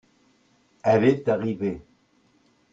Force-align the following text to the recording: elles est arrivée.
elles 0.83 1.03
est 1.05 1.29
arrivée. 1.29 1.83